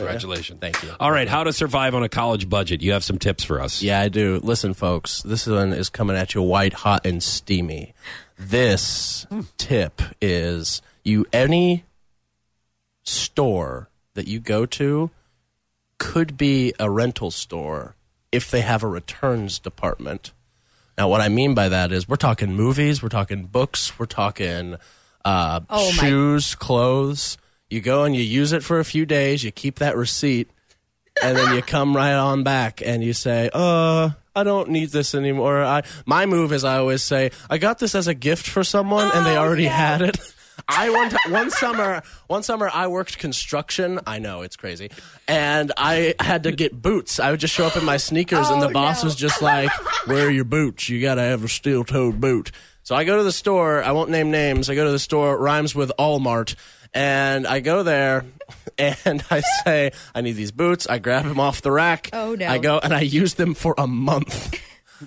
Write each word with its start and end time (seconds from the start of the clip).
Congratulations. 0.00 0.60
Thank 0.60 0.82
you. 0.82 0.90
All 0.98 1.10
right, 1.10 1.28
how 1.28 1.44
to 1.44 1.52
survive 1.52 1.94
on 1.94 2.02
a 2.02 2.08
college 2.08 2.48
budget. 2.48 2.82
You 2.82 2.92
have 2.92 3.04
some 3.04 3.18
tips 3.18 3.44
for 3.44 3.60
us. 3.60 3.82
Yeah, 3.82 4.00
I 4.00 4.08
do. 4.08 4.40
Listen, 4.42 4.74
folks, 4.74 5.22
this 5.22 5.46
one 5.46 5.72
is 5.72 5.88
coming 5.88 6.16
at 6.16 6.34
you 6.34 6.42
white, 6.42 6.72
hot, 6.72 7.04
and 7.06 7.22
steamy. 7.22 7.94
This 8.38 9.26
tip 9.58 10.00
is 10.20 10.80
you 11.04 11.26
any 11.32 11.84
store 13.04 13.88
that 14.14 14.26
you 14.28 14.40
go 14.40 14.66
to 14.66 15.10
could 15.98 16.36
be 16.36 16.72
a 16.78 16.90
rental 16.90 17.30
store 17.30 17.94
if 18.32 18.50
they 18.50 18.60
have 18.62 18.82
a 18.82 18.86
returns 18.86 19.58
department. 19.58 20.32
Now, 20.96 21.08
what 21.08 21.20
I 21.20 21.28
mean 21.28 21.54
by 21.54 21.68
that 21.68 21.92
is 21.92 22.08
we're 22.08 22.16
talking 22.16 22.54
movies, 22.54 23.02
we're 23.02 23.08
talking 23.08 23.44
books, 23.46 23.98
we're 23.98 24.06
talking 24.06 24.76
uh, 25.24 25.60
Oh, 25.68 25.86
my- 25.96 26.08
shoes, 26.08 26.54
clothes. 26.54 27.36
You 27.70 27.80
go 27.80 28.04
and 28.04 28.14
you 28.16 28.22
use 28.22 28.52
it 28.52 28.62
for 28.64 28.80
a 28.80 28.84
few 28.84 29.06
days, 29.06 29.44
you 29.44 29.50
keep 29.52 29.78
that 29.78 29.96
receipt, 29.96 30.50
and 31.22 31.36
then 31.36 31.54
you 31.54 31.62
come 31.62 31.96
right 31.96 32.14
on 32.14 32.42
back 32.42 32.82
and 32.84 33.02
you 33.02 33.12
say, 33.12 33.48
"Uh, 33.52 34.10
I 34.34 34.42
don't 34.44 34.70
need 34.70 34.90
this 34.90 35.14
anymore." 35.14 35.62
I 35.62 35.82
my 36.04 36.26
move 36.26 36.52
is 36.52 36.64
I 36.64 36.78
always 36.78 37.02
say, 37.02 37.30
"I 37.48 37.58
got 37.58 37.78
this 37.78 37.94
as 37.94 38.08
a 38.08 38.14
gift 38.14 38.46
for 38.48 38.64
someone, 38.64 39.10
and 39.14 39.24
they 39.24 39.36
Oh, 39.36 39.42
already 39.42 39.64
no. 39.66 39.70
had 39.70 40.02
it." 40.02 40.18
I 40.68 40.90
one 40.90 41.08
ti- 41.10 41.30
one 41.30 41.50
summer 41.50 42.02
one 42.26 42.42
summer 42.42 42.70
I 42.72 42.86
worked 42.88 43.18
construction. 43.18 43.98
I 44.06 44.18
know 44.18 44.42
it's 44.42 44.56
crazy, 44.56 44.90
and 45.28 45.72
I 45.76 46.14
had 46.20 46.42
to 46.42 46.52
get 46.52 46.80
boots. 46.82 47.18
I 47.20 47.30
would 47.30 47.40
just 47.40 47.54
show 47.54 47.66
up 47.66 47.76
in 47.76 47.84
my 47.84 47.96
sneakers, 47.96 48.48
and 48.50 48.60
the 48.60 48.68
Oh, 48.68 48.72
boss 48.72 49.02
no. 49.02 49.06
was 49.06 49.14
just 49.16 49.40
like, 49.40 49.70
"Where 50.06 50.26
are 50.26 50.30
your 50.30 50.44
boots? 50.44 50.88
You 50.88 51.00
got 51.00 51.14
to 51.14 51.22
have 51.22 51.44
a 51.44 51.48
steel-toed 51.48 52.20
boot." 52.20 52.50
So 52.82 52.94
I 52.96 53.04
go 53.04 53.16
to 53.18 53.22
the 53.22 53.32
store. 53.32 53.82
I 53.82 53.92
won't 53.92 54.10
name 54.10 54.30
names. 54.30 54.68
I 54.68 54.74
go 54.74 54.84
to 54.84 54.90
the 54.90 54.98
store. 54.98 55.38
Rhymes 55.38 55.74
with 55.74 55.92
Allmart, 55.98 56.54
and 56.94 57.46
I 57.46 57.60
go 57.60 57.82
there. 57.82 58.24
And 58.78 59.22
I 59.30 59.40
say, 59.64 59.92
I 60.14 60.20
need 60.22 60.32
these 60.32 60.52
boots. 60.52 60.86
I 60.88 60.98
grab 60.98 61.24
them 61.24 61.38
off 61.38 61.62
the 61.62 61.70
rack. 61.70 62.10
Oh, 62.12 62.34
no. 62.34 62.46
I 62.46 62.58
go 62.58 62.78
and 62.78 62.94
I 62.94 63.00
use 63.00 63.34
them 63.34 63.54
for 63.54 63.74
a 63.76 63.86
month. 63.86 64.58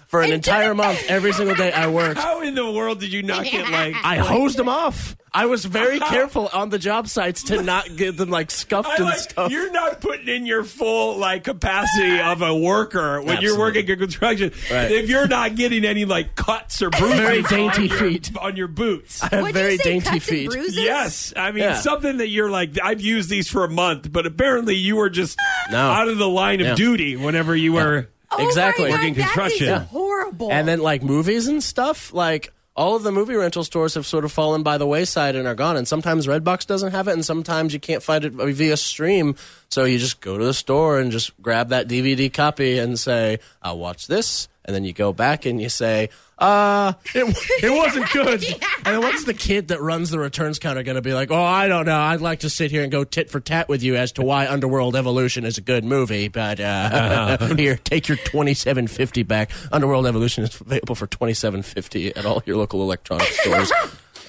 For 0.07 0.21
an 0.21 0.31
entire 0.31 0.73
month, 0.73 1.03
every 1.07 1.33
single 1.33 1.55
day 1.55 1.71
I 1.71 1.87
worked. 1.87 2.19
How 2.19 2.41
in 2.41 2.55
the 2.55 2.69
world 2.71 2.99
did 2.99 3.13
you 3.13 3.23
not 3.23 3.45
get 3.45 3.69
like? 3.69 3.95
I 4.03 4.17
hosed 4.17 4.57
them 4.57 4.69
off. 4.69 5.15
I 5.35 5.47
was 5.47 5.65
very 5.65 5.99
careful 6.11 6.47
on 6.53 6.69
the 6.69 6.77
job 6.77 7.07
sites 7.07 7.43
to 7.43 7.61
not 7.63 7.95
get 7.95 8.17
them 8.17 8.29
like 8.29 8.51
scuffed 8.51 8.87
I 8.89 8.95
and 8.97 9.05
like, 9.05 9.17
stuff. 9.17 9.51
you're 9.51 9.71
not 9.71 9.99
putting 9.99 10.27
in 10.27 10.45
your 10.45 10.63
full 10.63 11.17
like 11.17 11.43
capacity 11.43 12.19
of 12.19 12.41
a 12.43 12.55
worker 12.55 13.19
when 13.21 13.41
you're 13.41 13.57
working 13.57 13.87
in 13.87 13.97
construction. 13.97 14.51
Right. 14.71 14.91
If 14.91 15.09
you're 15.09 15.27
not 15.27 15.55
getting 15.55 15.85
any 15.85 16.05
like 16.05 16.35
cuts 16.35 16.81
or 16.83 16.91
bruises 16.91 17.19
Very 17.19 17.41
dainty 17.43 17.83
on 17.83 17.87
your, 17.89 17.97
feet. 17.97 18.37
on 18.39 18.55
your 18.55 18.67
boots. 18.67 19.23
I 19.23 19.27
have 19.29 19.41
What'd 19.41 19.55
very 19.55 19.71
you 19.73 19.77
say, 19.79 19.83
dainty 19.93 20.09
cuts 20.09 20.25
feet. 20.25 20.49
bruises? 20.51 20.75
Yes, 20.77 21.33
I 21.35 21.51
mean 21.51 21.63
Yeah. 21.63 21.75
something 21.79 22.17
that 22.17 22.27
you're 22.27 22.51
like 22.51 22.77
I've 22.83 23.01
used 23.01 23.29
these 23.29 23.49
for 23.49 23.63
a 23.63 23.69
month, 23.69 24.11
but 24.11 24.27
apparently 24.27 24.75
you 24.75 24.97
were 24.97 25.09
just 25.09 25.39
No. 25.71 25.77
out 25.79 26.07
of 26.09 26.19
the 26.19 26.29
line 26.29 26.61
of 26.61 26.67
Yeah. 26.67 26.75
duty 26.75 27.15
whenever 27.15 27.55
you 27.55 27.73
were. 27.73 28.07
Oh 28.37 28.47
Exactly. 28.47 28.85
my 28.85 28.89
God, 28.91 28.95
Working 28.99 29.13
that 29.15 29.19
is 29.19 29.25
construction. 29.25 29.67
Yeah. 29.67 29.79
horrible. 29.85 30.51
And 30.51 30.67
then 30.67 30.79
like 30.79 31.03
movies 31.03 31.47
and 31.47 31.63
stuff, 31.63 32.13
like 32.13 32.51
all 32.75 32.95
of 32.95 33.03
the 33.03 33.11
movie 33.11 33.35
rental 33.35 33.63
stores 33.63 33.93
have 33.93 34.05
sort 34.05 34.25
of 34.25 34.31
fallen 34.31 34.63
by 34.63 34.77
the 34.79 34.87
wayside 34.87 35.35
and 35.35 35.47
are 35.47 35.53
gone. 35.55 35.77
And 35.77 35.87
sometimes 35.87 36.25
Redbox 36.25 36.65
doesn't 36.65 36.91
have 36.91 37.07
it, 37.07 37.11
and 37.13 37.23
sometimes 37.23 37.71
you 37.73 37.79
can't 37.79 38.01
find 38.01 38.25
it 38.25 38.33
via 38.33 38.77
stream. 38.77 39.35
So 39.69 39.83
you 39.83 39.99
just 39.99 40.21
go 40.21 40.37
to 40.39 40.43
the 40.45 40.53
store 40.55 40.99
and 40.99 41.11
just 41.11 41.39
grab 41.41 41.69
that 41.69 41.87
DVD 41.87 42.33
copy 42.33 42.79
and 42.79 42.97
say, 42.97 43.39
"I'll 43.61 43.77
watch 43.77 44.07
this." 44.07 44.47
And 44.65 44.73
then 44.75 44.83
you 44.85 44.93
go 44.93 45.11
back 45.11 45.45
and 45.45 45.61
you 45.61 45.67
say, 45.67 46.09
"Uh, 46.39 46.93
it, 47.13 47.37
it 47.63 47.69
wasn't 47.69 48.09
good." 48.13 48.43
And 48.85 48.95
then 48.95 49.01
what's 49.01 49.25
the 49.25 49.33
kid 49.33 49.67
that 49.67 49.81
runs 49.81 50.09
the 50.09 50.19
returns 50.19 50.57
counter 50.59 50.83
going 50.83 50.95
to 50.95 51.01
be 51.01 51.13
like? 51.13 51.31
Oh, 51.31 51.43
I 51.43 51.67
don't 51.67 51.85
know. 51.85 51.99
I'd 51.99 52.21
like 52.21 52.39
to 52.39 52.49
sit 52.49 52.71
here 52.71 52.81
and 52.81 52.91
go 52.91 53.03
tit 53.03 53.29
for 53.29 53.39
tat 53.39 53.67
with 53.67 53.83
you 53.83 53.95
as 53.97 54.13
to 54.13 54.21
why 54.23 54.47
Underworld 54.47 54.95
Evolution 54.95 55.43
is 55.45 55.57
a 55.57 55.61
good 55.61 55.83
movie, 55.83 56.29
but 56.29 56.59
uh, 56.59 57.47
here, 57.57 57.75
take 57.75 58.07
your 58.07 58.17
twenty 58.17 58.53
seven 58.53 58.87
fifty 58.87 59.23
back. 59.23 59.51
Underworld 59.71 60.07
Evolution 60.07 60.43
is 60.43 60.59
available 60.59 60.95
for 60.95 61.07
twenty 61.07 61.33
seven 61.33 61.61
fifty 61.61 62.15
at 62.15 62.25
all 62.25 62.41
your 62.45 62.57
local 62.57 62.81
electronic 62.81 63.27
stores. 63.27 63.71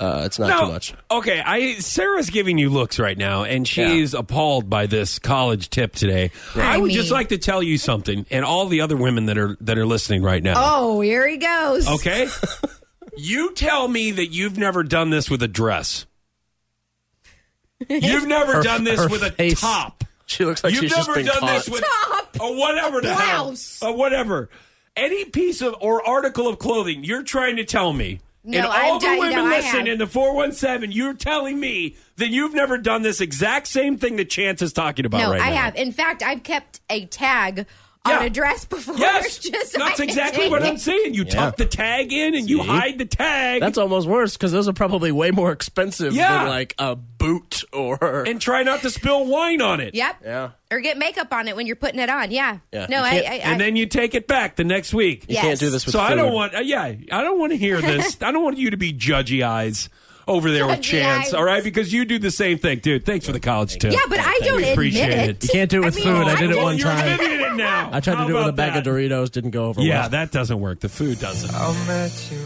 Uh, 0.01 0.23
it's 0.27 0.39
not 0.39 0.61
too 0.61 0.67
much. 0.69 0.95
Okay, 1.11 1.41
I 1.45 1.75
Sarah's 1.75 2.31
giving 2.31 2.59
you 2.59 2.69
looks 2.71 2.99
right 2.99 3.17
now, 3.17 3.45
and 3.45 3.67
she's 3.67 4.13
appalled 4.15 4.69
by 4.69 4.87
this 4.87 5.19
college 5.19 5.71
tip 5.71 5.95
today. 5.95 6.31
I 6.57 6.75
I 6.75 6.79
would 6.79 6.91
just 6.93 7.11
like 7.13 7.29
to 7.29 7.39
tell 7.39 7.63
you 7.63 7.79
something, 7.79 8.27
and 8.31 8.45
all 8.45 8.67
the 8.67 8.81
other 8.81 8.97
women 8.97 9.27
that 9.27 9.39
are 9.39 9.57
that 9.61 9.79
are 9.79 9.87
listening 9.87 10.23
right 10.23 10.43
now. 10.43 10.55
oh, 10.57 11.01
here 11.01 11.29
he 11.29 11.37
goes. 11.37 11.87
Okay, 11.89 12.29
you 13.17 13.55
tell 13.55 13.87
me 13.87 14.11
that 14.13 14.27
you've 14.29 14.59
never 14.59 14.83
done 14.83 15.11
this 15.11 15.31
with 15.31 15.43
a 15.43 15.49
dress. 15.49 16.07
You've 17.89 18.27
never 18.27 18.55
Her- 18.55 18.63
done 18.63 18.85
this 18.85 19.01
her 19.01 19.09
with 19.09 19.23
a 19.39 19.55
top. 19.55 20.05
She 20.27 20.45
looks 20.45 20.65
like 20.65 20.73
You've 20.73 20.83
she's 20.85 20.91
just 20.95 21.07
never 21.09 21.19
been 21.19 21.27
done 21.27 21.39
caught. 21.41 21.55
this 21.55 21.69
with 21.69 21.83
a 21.83 21.87
Top. 22.09 22.41
or 22.41 22.57
whatever 22.57 23.01
the 23.03 23.15
hell, 23.15 23.45
Blouse. 23.49 23.83
or 23.83 23.95
whatever. 23.95 24.49
Any 24.97 25.27
piece 25.27 25.61
of 25.61 25.75
or 25.81 26.07
article 26.07 26.49
of 26.49 26.59
clothing 26.59 27.05
you're 27.05 27.23
trying 27.25 27.57
to 27.57 27.65
tell 27.65 27.93
me. 27.93 28.21
No, 28.47 28.59
and 28.59 28.67
all 28.67 28.95
I'm 28.95 29.01
the 29.01 29.21
women 29.21 29.85
no, 29.87 29.93
in 29.93 29.99
the 29.99 30.07
417, 30.07 30.93
you're 30.93 31.15
telling 31.15 31.59
me 31.59 31.97
that 32.17 32.29
you've 32.29 32.53
never 32.53 32.77
done 32.77 33.01
this 33.01 33.23
exact 33.23 33.67
same 33.67 33.97
thing 33.97 34.17
that 34.17 34.29
Chance 34.29 34.61
is 34.61 34.73
talking 34.75 35.07
about 35.07 35.19
No, 35.19 35.31
right 35.31 35.41
I 35.41 35.51
now. 35.51 35.57
have. 35.57 35.77
In 35.77 35.93
fact, 35.93 36.23
I've 36.23 36.43
kept 36.43 36.81
a 36.91 37.07
tag 37.07 37.67
Yeah. 38.07 38.19
on 38.19 38.25
a 38.27 38.31
dress 38.31 38.67
before. 38.67 38.97
Yes, 38.99 39.39
just 39.51 39.73
that's 39.73 39.99
exactly 39.99 40.51
what. 40.51 40.63
I'm 40.63 40.77
saying. 40.77 41.15
You 41.15 41.25
tuck 41.25 41.57
the 41.57 41.65
tag 41.65 42.13
in 42.13 42.35
and 42.35 42.49
you 42.51 42.63
hide 42.63 42.99
the 42.99 43.07
tag 43.07 43.63
That's 43.63 43.79
almost 43.79 44.07
worse 44.07 44.35
because 44.37 44.53
those 44.53 44.69
are 44.69 44.75
probably 44.75 45.11
way 45.11 45.31
more 45.31 45.53
expensive 45.53 46.13
Yeah. 46.13 46.41
than 46.41 46.49
like 46.49 46.75
a 46.79 46.97
boot 46.97 47.65
or. 47.73 48.25
and 48.27 48.41
try 48.41 48.63
not 48.63 48.83
to 48.83 48.91
spill 48.91 49.25
wine 49.27 49.63
on 49.63 49.81
it. 49.81 49.95
Yep. 49.95 50.17
yeah. 50.23 50.51
Or 50.71 50.81
get 50.81 50.99
makeup 50.99 51.33
on 51.33 51.49
it 51.49 51.57
when 51.57 51.67
you're 51.67 51.77
putting 51.77 51.99
it 52.01 52.11
on. 52.11 52.31
Yeah. 52.31 52.59
Yeah. 52.73 52.87
No, 52.91 52.99
I, 52.99 53.09
I, 53.09 53.13
I. 53.13 53.19
And 53.45 53.61
then 53.61 53.75
you 53.77 53.87
take 53.87 54.15
it 54.15 54.27
back 54.27 54.57
the 54.57 54.65
next 54.65 54.93
week. 54.93 55.23
You 55.29 55.35
Yes. 55.37 55.43
can't 55.45 55.61
do 55.61 55.71
this 55.71 55.87
with 55.87 55.95
So 55.95 56.01
I 56.01 56.15
don't 56.15 56.33
want, 56.35 56.55
uh, 56.55 56.59
yeah, 56.61 56.83
I 56.83 57.23
don't 57.23 57.39
want 57.39 57.53
to 57.53 57.57
hear 57.57 57.81
this. 57.81 58.19
I 58.23 58.33
don't 58.33 58.43
want 58.45 58.59
you 58.59 58.71
to 58.71 58.77
be 58.77 58.93
judgy 58.93 59.43
eyes 59.47 59.89
over 60.27 60.51
there 60.51 60.67
with 60.67 60.81
Chance, 60.83 61.33
all 61.35 61.45
right? 61.45 61.63
Because 61.63 61.93
you 61.93 62.05
do 62.05 62.19
the 62.19 62.31
same 62.31 62.59
thing, 62.59 62.79
dude. 62.79 63.05
Thanks 63.05 63.27
for 63.27 63.33
the 63.33 63.41
college 63.41 63.77
tip. 63.79 63.93
yeah, 63.93 63.99
but 64.09 64.19
I 64.21 64.39
don't 64.43 64.57
We 64.57 64.63
admit 64.63 64.73
appreciate 64.73 65.11
it. 65.11 65.29
it. 65.31 65.43
You 65.45 65.49
can't 65.51 65.71
do 65.71 65.83
it 65.83 65.85
with 65.87 65.99
I 65.99 66.01
food. 66.03 66.19
mean, 66.19 66.29
I 66.29 66.39
did 66.41 66.51
it 66.51 66.57
one 66.57 66.77
you're 66.79 66.87
time. 66.89 67.13
admitting 67.13 67.41
it 67.41 67.55
now. 67.57 67.91
I 67.93 68.01
tried 68.01 68.17
How 68.17 68.25
to 68.25 68.29
do 68.29 68.35
it 68.37 68.39
with 68.39 68.47
a 68.47 68.49
about 68.51 68.57
bag 68.75 68.87
of? 68.87 68.93
Doritos. 68.95 69.31
Didn't 69.31 69.51
go 69.51 69.67
over 69.67 69.81
Yeah, 69.83 70.01
well. 70.01 70.09
that 70.11 70.31
doesn't 70.33 70.61
work. 70.61 70.81
The 70.81 70.89
food 70.89 71.19
doesn't. 71.21 71.55
I'll 71.55 71.73
met 71.87 72.29
you 72.33 72.39